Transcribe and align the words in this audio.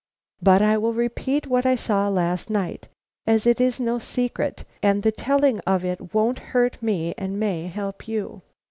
"But 0.41 0.63
I 0.63 0.79
will 0.79 0.93
repeat 0.93 1.45
what 1.45 1.63
I 1.63 1.75
saw 1.75 2.07
last 2.09 2.49
night, 2.49 2.87
as 3.27 3.45
it 3.45 3.61
is 3.61 3.79
no 3.79 3.99
secret, 3.99 4.65
and 4.81 5.03
the 5.03 5.11
telling 5.11 5.59
of 5.59 5.85
it 5.85 6.11
won't 6.11 6.39
hurt 6.39 6.81
me 6.81 7.13
and 7.19 7.39
may 7.39 7.67
help 7.67 8.07
you." 8.07 8.41